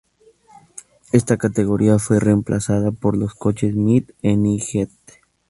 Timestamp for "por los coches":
2.89-3.75